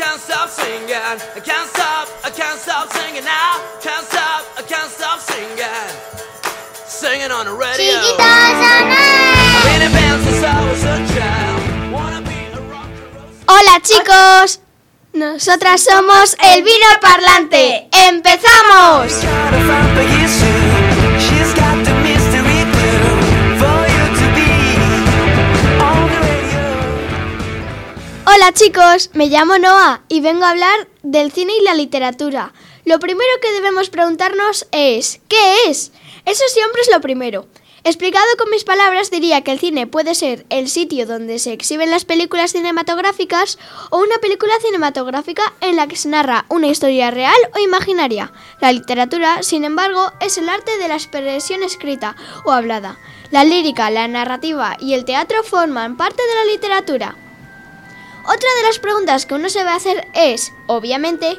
[0.00, 0.96] can't stop singing.
[1.36, 3.60] I can't stop, I can't stop singing now.
[3.82, 5.60] Can't stop, I can't stop singing.
[6.88, 8.00] Singing on the radio.
[8.00, 9.62] Chiquitos sonar.
[9.66, 11.92] Been in band since I was a child.
[11.92, 14.60] Wanna be a rock and roll Hola chicos,
[15.12, 17.88] nosotras somos el vino parlante.
[17.92, 19.12] ¡Empezamos!
[28.40, 32.54] Hola chicos, me llamo Noah y vengo a hablar del cine y la literatura.
[32.86, 35.92] Lo primero que debemos preguntarnos es, ¿qué es?
[36.24, 37.46] Eso siempre es lo primero.
[37.84, 41.90] Explicado con mis palabras diría que el cine puede ser el sitio donde se exhiben
[41.90, 43.58] las películas cinematográficas
[43.90, 48.32] o una película cinematográfica en la que se narra una historia real o imaginaria.
[48.62, 52.98] La literatura, sin embargo, es el arte de la expresión escrita o hablada.
[53.30, 57.16] La lírica, la narrativa y el teatro forman parte de la literatura.
[58.24, 61.38] Otra de las preguntas que uno se va a hacer es, obviamente,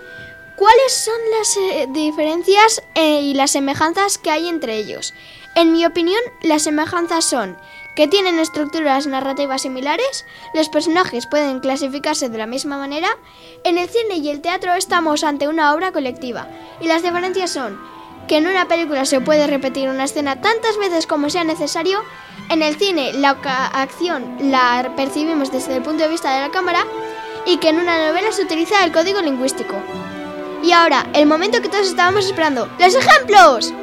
[0.55, 5.13] ¿cuáles son las eh, diferencias eh, y las semejanzas que hay entre ellos?
[5.55, 7.57] En mi opinión, las semejanzas son
[7.95, 13.09] que tienen estructuras narrativas similares, los personajes pueden clasificarse de la misma manera,
[13.63, 16.47] en el cine y el teatro estamos ante una obra colectiva,
[16.79, 17.79] y las diferencias son
[18.27, 22.03] que en una película se puede repetir una escena tantas veces como sea necesario,
[22.49, 23.37] en el cine la
[23.73, 26.85] acción la percibimos desde el punto de vista de la cámara
[27.45, 29.75] y que en una novela se utiliza el código lingüístico.
[30.63, 33.73] Y ahora, el momento que todos estábamos esperando, ¡los ejemplos!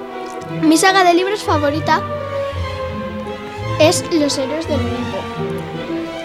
[0.62, 2.02] Mi saga de libros favorita
[3.80, 5.18] es Los héroes del Olimpo,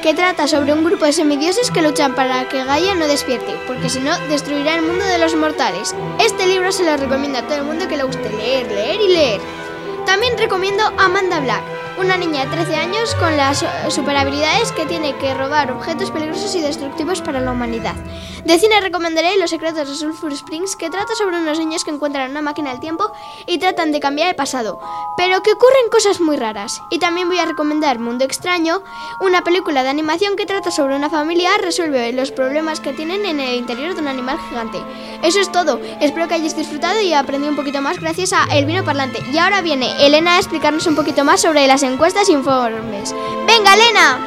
[0.03, 3.89] que trata sobre un grupo de semidioses que luchan para que Gaia no despierte, porque
[3.89, 5.95] si no, destruirá el mundo de los mortales.
[6.19, 9.07] Este libro se lo recomiendo a todo el mundo que le guste leer, leer y
[9.07, 9.41] leer.
[10.05, 11.63] También recomiendo Amanda Black,
[11.97, 16.11] una niña de 13 años con las eh, super habilidades que tiene que robar objetos
[16.11, 17.95] peligrosos y destructivos para la humanidad.
[18.45, 22.31] De cine recomendaré Los secretos de Sulphur Springs, que trata sobre unos niños que encuentran
[22.31, 23.11] una máquina del tiempo
[23.45, 24.79] y tratan de cambiar el pasado,
[25.15, 26.81] pero que ocurren cosas muy raras.
[26.89, 28.81] Y también voy a recomendar Mundo Extraño,
[29.19, 33.39] una película de animación que trata sobre una familia resuelve los problemas que tienen en
[33.39, 34.79] el interior de un animal gigante.
[35.23, 35.79] Eso es todo.
[36.01, 39.19] Espero que hayáis disfrutado y aprendido un poquito más gracias a El Vino Parlante.
[39.31, 43.13] Y ahora viene Elena a explicarnos un poquito más sobre las encuestas e informes.
[43.45, 44.19] ¡Venga, Elena!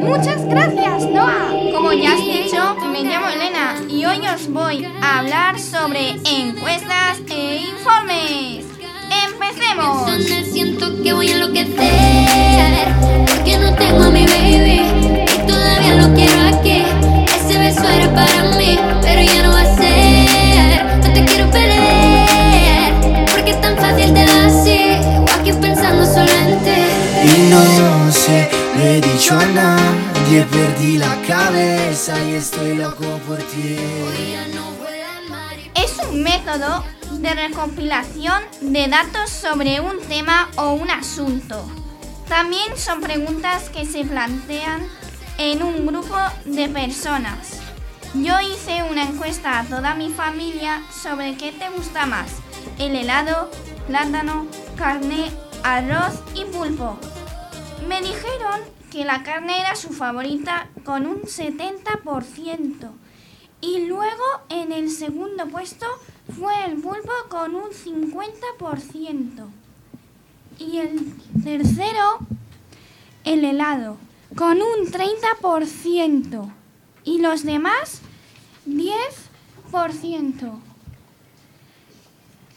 [0.00, 1.50] Muchas gracias, Noah.
[1.74, 7.20] Como ya has dicho, me llamo Elena y hoy os voy a hablar sobre encuestas
[7.28, 8.64] e informes.
[9.26, 10.06] ¡Empecemos!
[10.06, 14.80] Me siento que voy a enloquecer Porque no tengo a mi baby.
[15.34, 16.82] Y todavía lo quiero aquí.
[17.26, 20.96] Ese beso era para mí Pero ya no va a ser.
[20.96, 24.96] No te quiero perder Porque es tan fácil te da así.
[25.18, 26.70] O aquí pensando solo en ti.
[27.22, 33.36] Y no se lo he dicho a nadie, perdí la cabeza y estoy loco por
[33.36, 33.76] ti.
[35.74, 41.83] Es un método de recopilación de datos sobre un tema o un asunto.
[42.28, 44.82] También son preguntas que se plantean
[45.38, 47.60] en un grupo de personas.
[48.14, 52.30] Yo hice una encuesta a toda mi familia sobre qué te gusta más,
[52.78, 53.50] el helado,
[53.86, 54.46] plátano,
[54.76, 55.30] carne,
[55.62, 56.98] arroz y pulpo.
[57.88, 62.90] Me dijeron que la carne era su favorita con un 70%.
[63.60, 65.86] Y luego en el segundo puesto
[66.38, 69.63] fue el pulpo con un 50%.
[70.58, 72.18] Y el tercero,
[73.24, 73.96] el helado,
[74.36, 76.52] con un 30%.
[77.04, 78.00] Y los demás,
[78.66, 80.58] 10%.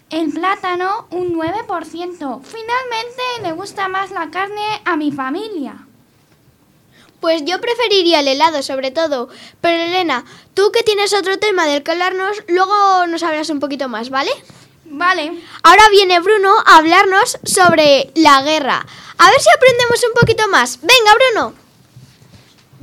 [0.10, 2.42] El plátano, un 9%.
[2.44, 5.86] Finalmente le gusta más la carne a mi familia.
[7.20, 9.28] Pues yo preferiría el helado sobre todo.
[9.60, 10.24] Pero Elena,
[10.54, 14.32] tú que tienes otro tema del que hablarnos, luego nos hablas un poquito más, ¿vale?
[14.90, 15.42] Vale.
[15.64, 18.86] Ahora viene Bruno a hablarnos sobre la guerra.
[19.18, 20.80] A ver si aprendemos un poquito más.
[20.82, 21.54] Venga, Bruno.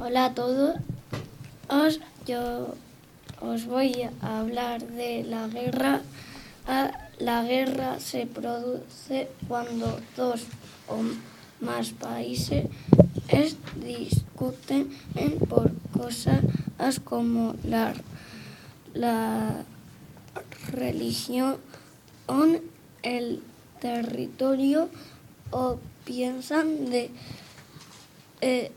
[0.01, 0.77] Hola a todos.
[1.69, 2.75] Os, yo
[3.41, 6.01] os voy a hablar de la guerra.
[6.67, 10.43] Ah, La guerra se produce cuando dos
[10.89, 10.97] o
[11.61, 12.67] más países
[13.29, 16.41] es- discuten en por cosas
[17.05, 17.95] como la,
[18.95, 19.62] la
[20.73, 21.59] religión,
[23.03, 23.43] el
[23.81, 24.88] territorio
[25.50, 27.11] o piensan de
[28.41, 28.71] eh,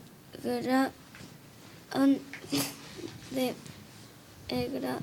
[3.30, 3.54] de
[4.48, 5.00] eh, gran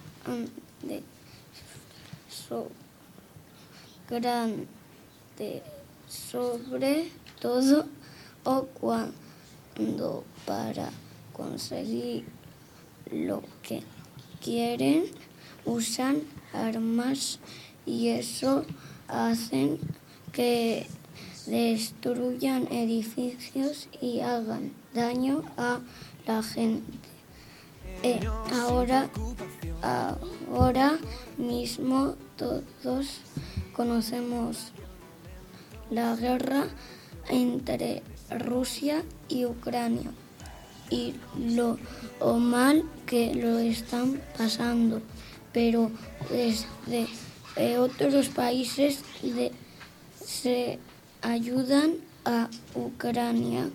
[0.83, 1.03] de
[2.29, 2.71] so-
[4.09, 4.67] grande
[6.07, 7.87] sobre todo
[8.43, 10.89] o cuando para
[11.33, 12.25] conseguir
[13.11, 13.81] lo que
[14.41, 15.05] quieren
[15.65, 16.21] usan
[16.53, 17.39] armas
[17.85, 18.65] y eso
[19.07, 19.79] hacen
[20.31, 20.87] que
[21.45, 25.79] destruyan edificios y hagan daño a
[26.25, 26.91] la gente.
[28.03, 28.19] Eh,
[28.53, 29.09] ahora,
[30.51, 30.97] ahora
[31.37, 33.21] mismo todos
[33.73, 34.71] conocemos
[35.89, 36.67] la guerra
[37.29, 40.11] entre Rusia y Ucrania
[40.89, 41.77] y lo
[42.39, 45.01] mal que lo están pasando,
[45.51, 45.91] pero
[46.29, 47.07] desde
[47.55, 49.03] eh, otros países
[50.23, 50.79] se
[51.21, 53.69] ayudan a Ucrania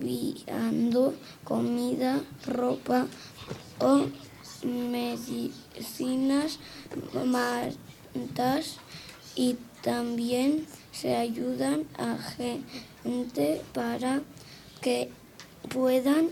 [0.00, 3.06] enviando comida, ropa
[3.78, 4.06] o
[4.64, 6.58] medicinas,
[7.24, 8.76] mantas
[9.36, 14.22] y también se ayudan a gente para
[14.80, 15.10] que
[15.68, 16.30] puedan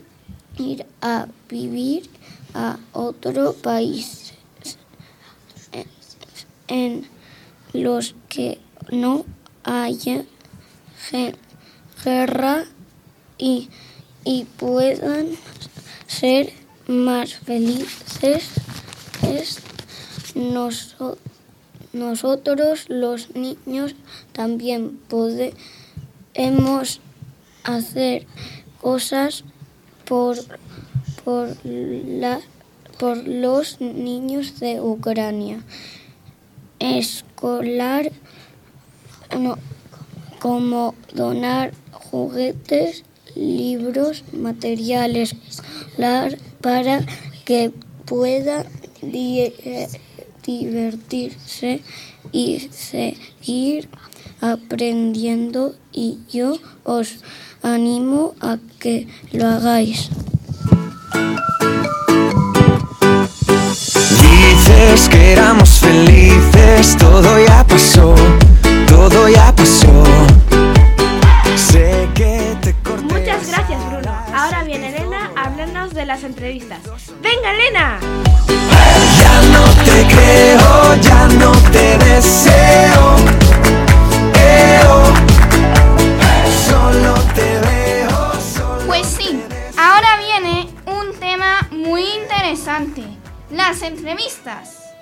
[0.59, 2.11] ir a vivir
[2.55, 4.26] a otro país
[6.69, 7.07] en
[7.73, 8.59] los que
[8.91, 9.25] no
[9.65, 10.25] haya
[12.05, 12.65] guerra
[13.39, 13.69] y,
[14.25, 15.29] y puedan
[16.07, 16.53] ser
[16.87, 18.51] más felices.
[19.23, 19.61] Es
[20.35, 21.19] noso-
[21.93, 23.95] nosotros los niños
[24.33, 27.01] también podemos
[27.65, 28.27] hacer
[28.81, 29.45] cosas
[30.05, 30.37] por,
[31.25, 32.41] por, la,
[32.99, 35.65] por los niños de Ucrania.
[36.95, 38.11] Escolar,
[39.39, 39.59] no,
[40.41, 43.05] como donar juguetes,
[43.35, 45.35] libros, materiales
[46.61, 47.05] para
[47.45, 47.73] que
[48.05, 48.65] pueda
[49.03, 49.53] di-
[50.45, 51.83] divertirse
[52.33, 53.89] y seguir
[54.41, 57.17] aprendiendo y yo os
[57.63, 60.09] animo a que lo hagáis.
[64.77, 68.15] Dices que éramos felices, todo ya pasó,
[68.87, 70.05] todo ya pasó.
[71.57, 73.03] Sé que te corté.
[73.05, 74.15] Muchas gracias, Bruno.
[74.35, 76.81] Ahora viene Elena a hablarnos de las entrevistas.
[77.23, 77.99] ¡Venga, Elena!
[79.19, 83.16] Ya no te creo, ya no te deseo.
[93.69, 94.95] Las entrevistas.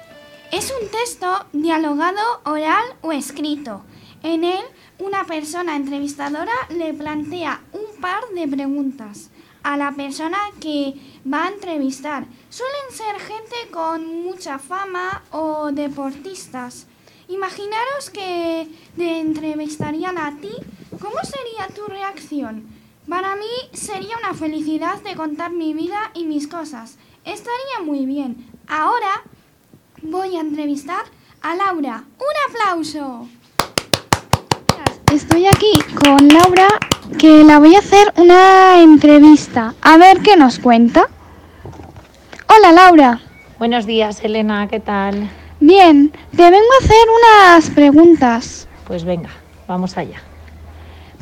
[0.50, 3.82] Es un texto dialogado oral o escrito.
[4.22, 4.64] En él,
[4.98, 9.28] una persona entrevistadora le plantea un par de preguntas
[9.62, 10.94] a la persona que
[11.30, 12.24] va a entrevistar.
[12.48, 16.86] Suelen ser gente con mucha fama o deportistas.
[17.28, 20.52] Imaginaros que te entrevistarían a ti.
[21.02, 22.66] ¿Cómo sería tu reacción?
[23.06, 26.96] Para mí sería una felicidad de contar mi vida y mis cosas.
[27.26, 28.53] Estaría muy bien.
[28.68, 29.22] Ahora
[30.02, 31.04] voy a entrevistar
[31.42, 32.04] a Laura.
[32.18, 33.28] ¡Un aplauso!
[35.12, 35.72] Estoy aquí
[36.02, 36.68] con Laura,
[37.18, 39.74] que la voy a hacer una entrevista.
[39.82, 41.08] A ver qué nos cuenta.
[42.48, 43.20] Hola Laura.
[43.58, 45.30] Buenos días, Elena, ¿qué tal?
[45.60, 48.66] Bien, te vengo a hacer unas preguntas.
[48.86, 49.30] Pues venga,
[49.68, 50.22] vamos allá.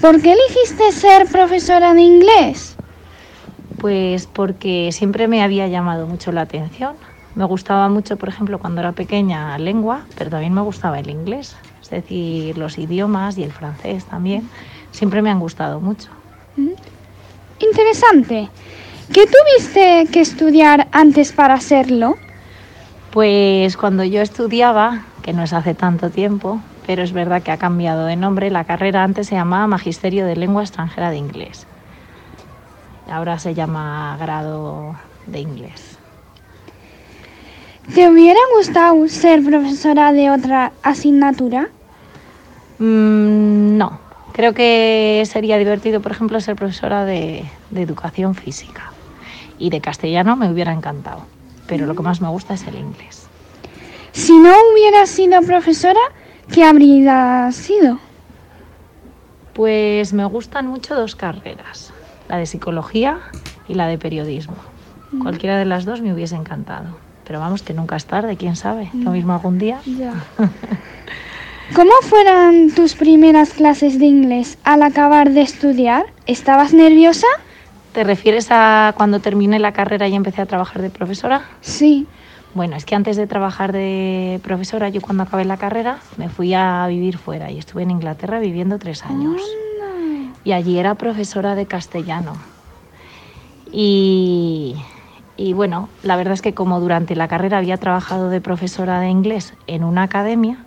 [0.01, 2.77] ¿Por qué elegiste ser profesora de inglés?
[3.79, 6.95] Pues porque siempre me había llamado mucho la atención.
[7.35, 11.57] Me gustaba mucho, por ejemplo, cuando era pequeña, lengua, pero también me gustaba el inglés.
[11.81, 14.49] Es decir, los idiomas y el francés también.
[14.91, 16.11] Siempre me han gustado mucho.
[17.59, 18.49] Interesante.
[19.13, 22.17] ¿Qué tuviste que estudiar antes para serlo?
[23.13, 27.59] Pues cuando yo estudiaba, que no es hace tanto tiempo, pero es verdad que ha
[27.59, 31.67] cambiado de nombre, la carrera antes se llamaba Magisterio de Lengua Extranjera de Inglés.
[33.11, 34.97] Ahora se llama grado
[35.27, 35.92] de inglés.
[37.95, 41.69] ¿Te hubiera gustado ser profesora de otra asignatura?
[42.79, 43.99] Mm, no,
[44.33, 48.93] creo que sería divertido, por ejemplo, ser profesora de, de educación física.
[49.59, 51.27] Y de castellano me hubiera encantado,
[51.67, 53.27] pero lo que más me gusta es el inglés.
[54.13, 56.01] Si no hubieras sido profesora,
[56.53, 57.99] ¿qué habrías sido?
[59.55, 61.93] Pues me gustan mucho dos carreras,
[62.29, 63.19] la de psicología
[63.69, 64.57] y la de periodismo.
[65.21, 66.97] Cualquiera de las dos me hubiese encantado.
[67.27, 68.91] Pero vamos, que nunca es tarde, quién sabe.
[68.95, 69.81] Lo mismo algún día.
[69.87, 70.13] Ya.
[71.75, 76.07] ¿Cómo fueron tus primeras clases de inglés al acabar de estudiar?
[76.27, 77.27] ¿Estabas nerviosa?
[77.93, 81.45] ¿Te refieres a cuando terminé la carrera y empecé a trabajar de profesora?
[81.61, 82.07] Sí.
[82.55, 86.53] Bueno, es que antes de trabajar de profesora, yo cuando acabé la carrera me fui
[86.53, 89.41] a vivir fuera y estuve en Inglaterra viviendo tres años.
[90.45, 92.35] Y allí era profesora de castellano.
[93.71, 94.77] Y,
[95.37, 99.09] y bueno, la verdad es que como durante la carrera había trabajado de profesora de
[99.09, 100.59] inglés en una academia,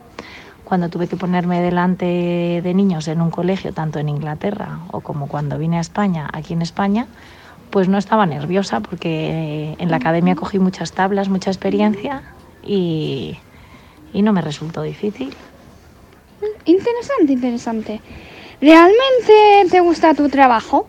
[0.63, 5.27] cuando tuve que ponerme delante de niños en un colegio, tanto en Inglaterra o como
[5.27, 7.07] cuando vine a España, aquí en España,
[7.69, 12.23] pues no estaba nerviosa porque en la academia cogí muchas tablas, mucha experiencia
[12.63, 13.37] y,
[14.13, 15.35] y no me resultó difícil.
[16.65, 18.01] Interesante, interesante.
[18.59, 20.87] ¿Realmente te gusta tu trabajo?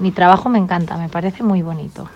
[0.00, 2.08] Mi trabajo me encanta, me parece muy bonito.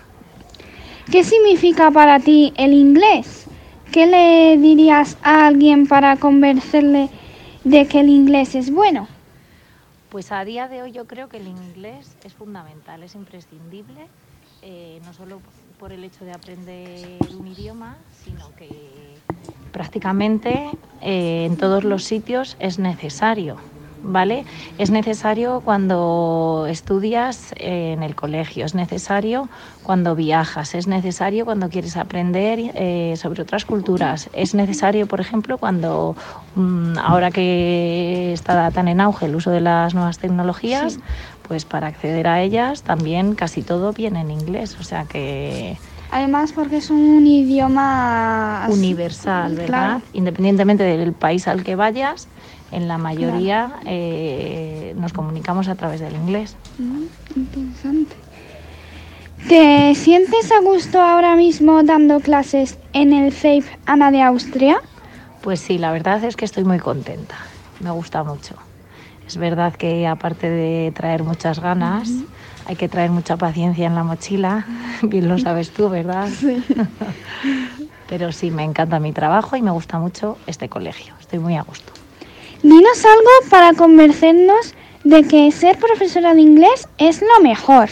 [1.11, 3.47] ¿Qué significa para ti el inglés?
[3.93, 7.11] ¿Qué le dirías a alguien para convencerle
[7.63, 9.07] de que el inglés es bueno?
[10.09, 14.07] Pues a día de hoy yo creo que el inglés es fundamental, es imprescindible,
[14.63, 15.41] eh, no solo
[15.79, 18.71] por el hecho de aprender un idioma, sino que
[19.73, 20.71] prácticamente
[21.03, 23.59] eh, en todos los sitios es necesario.
[24.07, 24.45] ¿Vale?
[24.77, 29.49] Es necesario cuando estudias en el colegio, es necesario
[29.83, 35.57] cuando viajas, es necesario cuando quieres aprender eh, sobre otras culturas, es necesario, por ejemplo,
[35.57, 36.17] cuando
[36.55, 40.99] mm, ahora que está tan en auge el uso de las nuevas tecnologías,
[41.49, 45.79] pues para acceder a ellas también casi todo viene en inglés, o sea que
[46.15, 49.67] Además porque es un idioma universal, ¿verdad?
[49.67, 50.03] Claro.
[50.13, 52.29] Independientemente del país al que vayas,
[52.75, 56.57] en la mayoría eh, nos comunicamos a través del inglés.
[56.79, 57.05] Mm,
[57.37, 58.17] Interesante.
[59.49, 64.81] ¿Te sientes a gusto ahora mismo dando clases en el FAPE Ana de Austria?
[65.43, 67.37] Pues sí, la verdad es que estoy muy contenta,
[67.81, 68.57] me gusta mucho.
[69.27, 72.11] Es verdad que aparte de traer muchas ganas,
[72.65, 74.67] hay que traer mucha paciencia en la mochila,
[75.03, 76.29] bien lo sabes tú, ¿verdad?
[78.09, 81.63] Pero sí, me encanta mi trabajo y me gusta mucho este colegio, estoy muy a
[81.63, 81.93] gusto.
[82.65, 87.91] Dinos algo para convencernos de que ser profesora de inglés es lo mejor.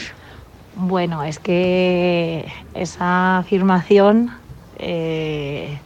[0.77, 4.31] Bueno, es que esa afirmación
[4.79, 5.79] eh,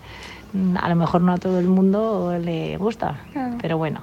[0.81, 3.57] a lo mejor no a todo el mundo le gusta, Claro.
[3.61, 4.03] pero bueno.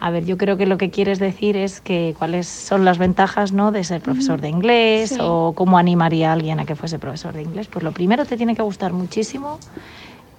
[0.00, 3.50] A ver, yo creo que lo que quieres decir es que cuáles son las ventajas
[3.52, 3.72] ¿no?
[3.72, 5.18] de ser profesor de inglés Sí.
[5.20, 7.66] o cómo animaría a alguien a que fuese profesor de inglés.
[7.66, 9.58] Pues lo primero te tiene que gustar muchísimo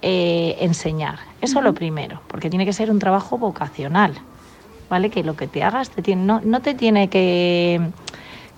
[0.02, 1.20] eh, enseñar.
[1.42, 4.14] Eso lo primero, porque tiene que ser un trabajo vocacional,
[4.90, 5.10] ¿vale?
[5.10, 7.82] Que lo que te hagas te tiene, no, no te tiene que,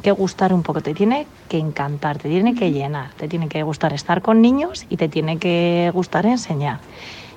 [0.02, 3.64] que gustar un poco, te tiene que encantar, te tiene que llenar, te tiene que
[3.64, 6.80] gustar estar con niños y te tiene que gustar enseñar.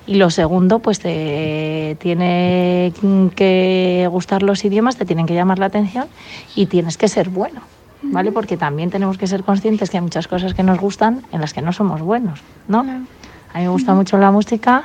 [0.07, 2.93] Y lo segundo, pues te tiene
[3.35, 6.07] que gustar los idiomas, te tienen que llamar la atención
[6.55, 7.61] y tienes que ser bueno,
[8.03, 8.31] ¿vale?
[8.31, 11.53] Porque también tenemos que ser conscientes que hay muchas cosas que nos gustan en las
[11.53, 12.85] que no somos buenos, ¿no?
[13.55, 14.83] A mí me gusta mucho la música,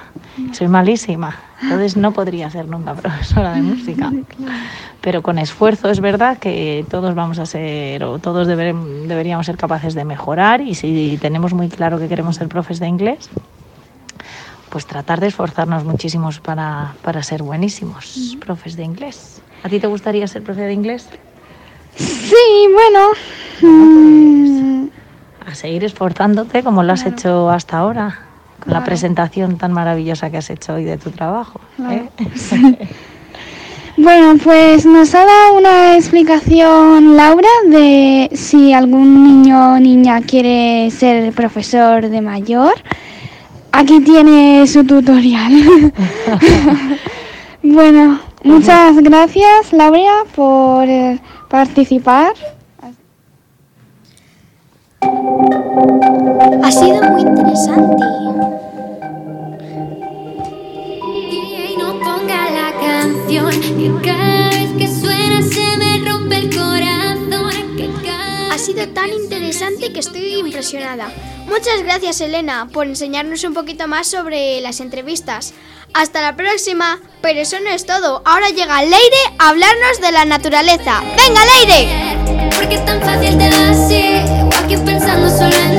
[0.53, 4.13] soy malísima, entonces no podría ser nunca profesora de música.
[5.01, 9.57] Pero con esfuerzo es verdad que todos vamos a ser, o todos deber- deberíamos ser
[9.57, 13.29] capaces de mejorar y si tenemos muy claro que queremos ser profes de inglés,
[14.69, 19.43] pues tratar de esforzarnos muchísimos para, para ser buenísimos profes de inglés.
[19.65, 21.09] ¿A ti te gustaría ser profe de inglés?
[21.97, 23.09] Sí, bueno.
[23.63, 24.89] mm,
[25.49, 28.27] A seguir esforzándote como lo has hecho hasta ahora,
[28.61, 31.61] con la presentación tan maravillosa que has hecho hoy de tu trabajo.
[31.91, 32.09] ¿eh?
[34.03, 40.91] Bueno, pues nos ha dado una explicación Laura de si algún niño o niña quiere
[40.91, 42.73] ser profesor de mayor.
[43.73, 45.93] Aquí tiene su tutorial.
[47.63, 52.33] bueno, muchas gracias Laura por eh, participar.
[56.71, 58.05] Ha sido muy interesante.
[61.03, 67.77] Y no ponga la canción que cada vez que suena se me rompe el corazón.
[67.77, 67.91] Que
[68.53, 71.13] Ha sido tan interesante que estoy impresionada.
[71.49, 75.55] Muchas gracias Elena por enseñarnos un poquito más sobre las entrevistas.
[75.93, 78.23] Hasta la próxima, pero eso no es todo.
[78.25, 81.03] Ahora llega Leire a hablarnos de la naturaleza.
[81.17, 82.49] ¡Venga Leire!
[82.55, 85.70] Porque es tan fácil así, o aquí pensando solo en.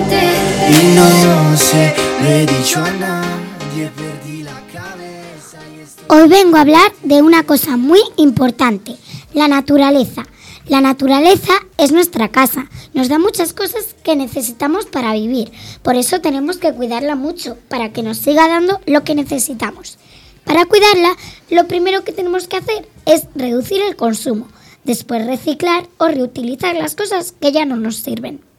[6.07, 8.95] Hoy vengo a hablar de una cosa muy importante,
[9.33, 10.25] la naturaleza.
[10.67, 15.51] La naturaleza es nuestra casa, nos da muchas cosas que necesitamos para vivir,
[15.81, 19.97] por eso tenemos que cuidarla mucho, para que nos siga dando lo que necesitamos.
[20.45, 21.17] Para cuidarla,
[21.49, 24.47] lo primero que tenemos que hacer es reducir el consumo,
[24.85, 28.50] después reciclar o reutilizar las cosas que ya no nos sirven.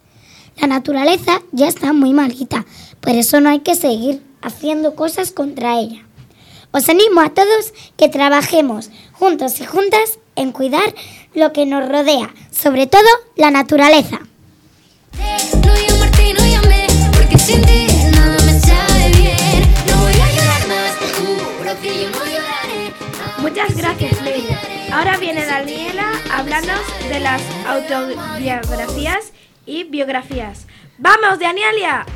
[0.60, 2.64] La naturaleza ya está muy malita,
[3.00, 6.04] Por eso no hay que seguir haciendo cosas contra ella.
[6.70, 10.94] Os animo a todos que trabajemos juntos y juntas en cuidar
[11.34, 14.20] lo que nos rodea, sobre todo la naturaleza.
[23.38, 24.46] Muchas gracias, Ley.
[24.92, 29.32] Ahora viene Daniela a hablarnos de las autobiografías
[29.66, 30.66] y biografías.
[30.98, 32.12] ¡Vamos, up.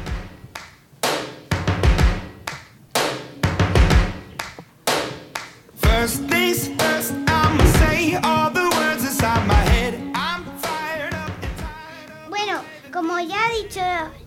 [12.28, 12.60] Bueno,
[12.92, 13.80] como ya ha dicho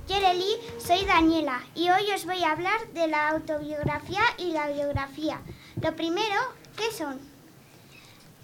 [0.08, 5.42] Yereli, soy Daniela y hoy os voy a hablar de la autobiografía y la biografía.
[5.82, 6.36] Lo primero,
[6.76, 7.20] ¿qué son?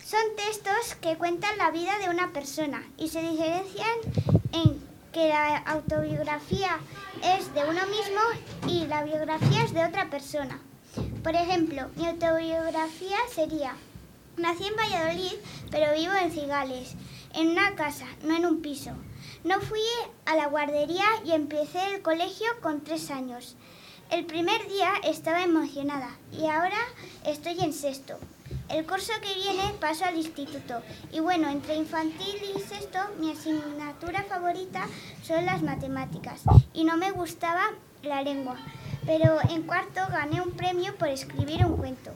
[0.03, 4.81] Son textos que cuentan la vida de una persona y se diferencian en
[5.11, 6.79] que la autobiografía
[7.23, 8.21] es de uno mismo
[8.67, 10.59] y la biografía es de otra persona.
[11.23, 13.75] Por ejemplo, mi autobiografía sería,
[14.37, 15.33] nací en Valladolid,
[15.71, 16.95] pero vivo en Cigales,
[17.33, 18.91] en una casa, no en un piso.
[19.43, 19.81] No fui
[20.25, 23.55] a la guardería y empecé el colegio con tres años.
[24.09, 26.77] El primer día estaba emocionada y ahora
[27.25, 28.19] estoy en sexto.
[28.69, 30.81] El curso que viene paso al instituto
[31.11, 34.87] y bueno, entre infantil y sexto mi asignatura favorita
[35.21, 36.41] son las matemáticas
[36.73, 37.63] y no me gustaba
[38.01, 38.57] la lengua,
[39.05, 42.11] pero en cuarto gané un premio por escribir un cuento.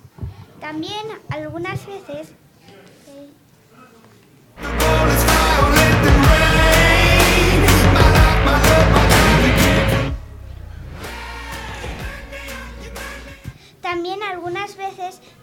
[0.59, 2.33] También algunas veces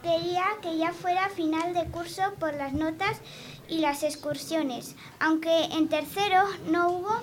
[0.03, 3.19] quería que ya fuera final de curso por las notas
[3.69, 7.17] y las excursiones, aunque en tercero no hubo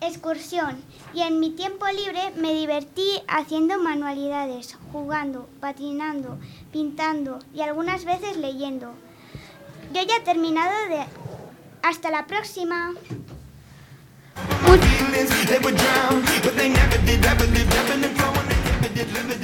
[0.00, 0.82] excursión
[1.14, 6.38] y en mi tiempo libre me divertí haciendo manualidades, jugando, patinando,
[6.72, 8.92] pintando y algunas veces leyendo.
[9.92, 11.04] Yo ya he terminado de...
[11.82, 12.94] Hasta la próxima.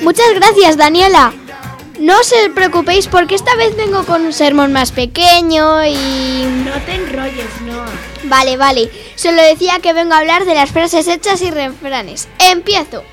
[0.02, 1.34] Muchas gracias, Daniela.
[2.00, 6.44] No os preocupéis porque esta vez vengo con un sermón más pequeño y...
[6.64, 7.90] No te enrolles, Noah.
[8.22, 8.90] Vale, vale.
[9.16, 12.26] Solo decía que vengo a hablar de las frases hechas y refranes.
[12.38, 13.04] Empiezo.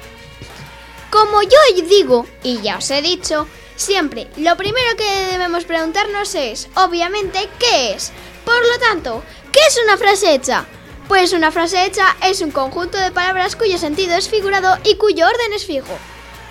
[1.10, 1.58] Como yo
[1.90, 3.46] digo, y ya os he dicho,
[3.76, 8.14] siempre lo primero que debemos preguntarnos es, obviamente, ¿qué es?
[8.46, 9.22] Por lo tanto,
[9.52, 10.66] ¿qué es una frase hecha?
[11.10, 15.28] Pues una frase hecha es un conjunto de palabras cuyo sentido es figurado y cuyo
[15.28, 15.98] orden es fijo.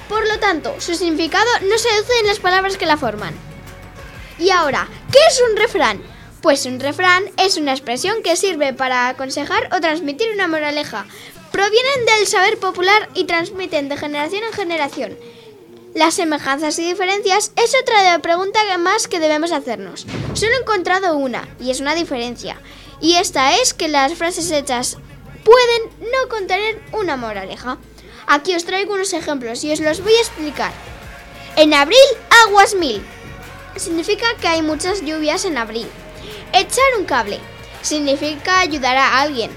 [0.08, 3.34] Por lo tanto, su significado no se deduce en las palabras que la forman.
[4.38, 6.02] Y ahora, ¿qué es un refrán?
[6.42, 11.06] Pues un refrán es una expresión que sirve para aconsejar o transmitir una moraleja.
[11.50, 15.18] Provienen del saber popular y transmiten de generación en generación.
[15.94, 20.06] Las semejanzas y diferencias es otra de la pregunta más que debemos hacernos.
[20.34, 22.60] Solo he encontrado una, y es una diferencia.
[23.00, 24.98] Y esta es que las frases hechas
[25.42, 27.78] pueden no contener una moraleja.
[28.26, 30.72] Aquí os traigo unos ejemplos y os los voy a explicar.
[31.56, 31.98] En abril,
[32.44, 33.04] aguas mil.
[33.76, 35.88] Significa que hay muchas lluvias en abril.
[36.52, 37.38] Echar un cable.
[37.82, 39.50] Significa ayudar a alguien.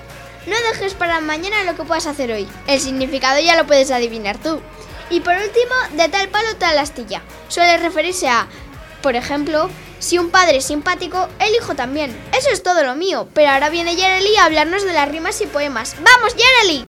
[0.45, 2.47] No dejes para mañana lo que puedas hacer hoy.
[2.67, 4.61] El significado ya lo puedes adivinar tú.
[5.09, 7.21] Y por último, de tal palo tal astilla.
[7.47, 8.47] Suele referirse a,
[9.01, 12.15] por ejemplo, si un padre es simpático, el hijo también.
[12.37, 13.27] Eso es todo lo mío.
[13.33, 15.95] Pero ahora viene Yereli a hablarnos de las rimas y poemas.
[16.01, 16.88] ¡Vamos, Yereli!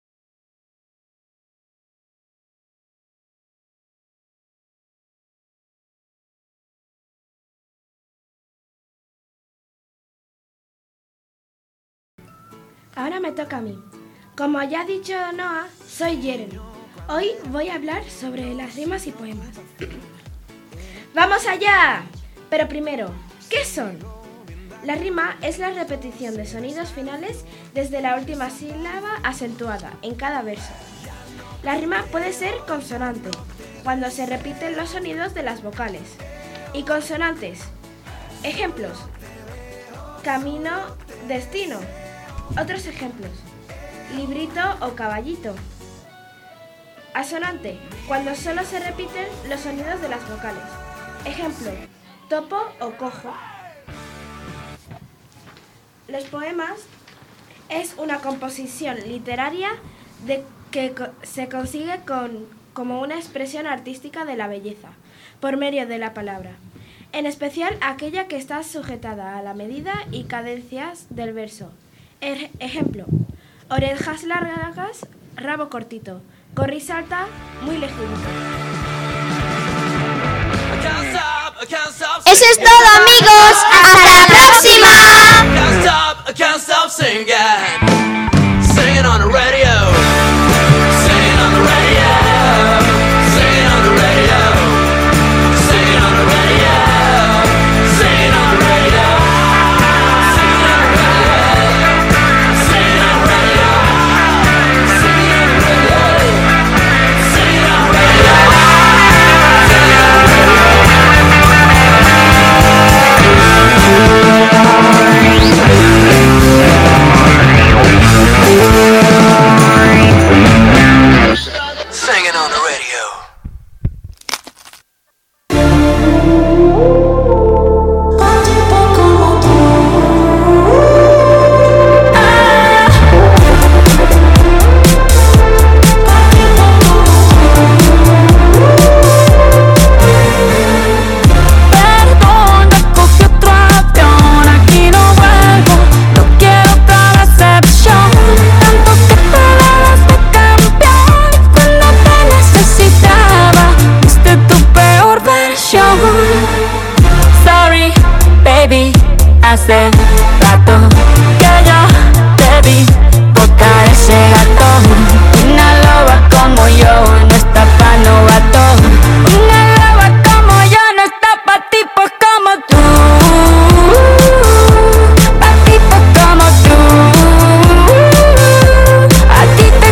[13.10, 13.76] Ahora me toca a mí.
[14.38, 16.60] Como ya ha dicho Noah, soy Jeremy.
[17.08, 19.48] Hoy voy a hablar sobre las rimas y poemas.
[21.16, 22.04] ¡Vamos allá!
[22.52, 23.10] Pero primero,
[23.50, 23.98] ¿qué son?
[24.84, 30.44] La rima es la repetición de sonidos finales desde la última sílaba acentuada en cada
[30.44, 30.72] verso.
[31.64, 33.32] La rima puede ser consonante,
[33.84, 36.14] cuando se repiten los sonidos de las vocales,
[36.74, 37.62] y consonantes.
[38.44, 39.00] Ejemplos.
[40.24, 40.96] Camino,
[41.28, 41.80] destino.
[42.58, 43.32] Otros ejemplos.
[44.16, 45.54] Librito o caballito.
[47.14, 50.64] Asonante, cuando solo se repiten los sonidos de las vocales.
[51.26, 51.72] Ejemplo,
[52.28, 53.34] topo o cojo.
[56.08, 56.82] Los poemas
[57.70, 59.70] es una composición literaria
[60.26, 64.90] de que se consigue con, como una expresión artística de la belleza,
[65.40, 66.54] por medio de la palabra,
[67.12, 71.72] en especial aquella que está sujetada a la medida y cadencias del verso.
[72.22, 73.06] Er, ejemplo,
[73.70, 76.22] orejas largas, rabo cortito,
[76.54, 77.28] corris alta,
[77.62, 78.30] muy lejusta.
[82.26, 84.90] Eso es todo amigos, hasta la próxima.